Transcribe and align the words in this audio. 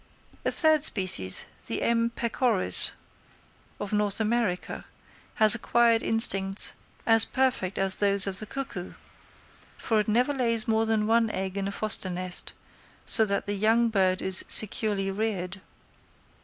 A 0.43 0.49
third 0.49 0.83
species, 0.83 1.45
the 1.67 1.83
M. 1.83 2.09
pecoris 2.09 2.93
of 3.79 3.93
North 3.93 4.19
America, 4.19 4.85
has 5.35 5.53
acquired 5.53 6.01
instincts 6.01 6.73
as 7.05 7.23
perfect 7.23 7.77
as 7.77 7.97
those 7.97 8.25
of 8.25 8.39
the 8.39 8.47
cuckoo, 8.47 8.95
for 9.77 9.99
it 9.99 10.07
never 10.07 10.33
lays 10.33 10.67
more 10.67 10.87
than 10.87 11.05
one 11.05 11.29
egg 11.29 11.55
in 11.55 11.67
a 11.67 11.71
foster 11.71 12.09
nest, 12.09 12.53
so 13.05 13.23
that 13.25 13.45
the 13.45 13.53
young 13.53 13.89
bird 13.89 14.23
is 14.23 14.43
securely 14.47 15.11
reared. 15.11 15.61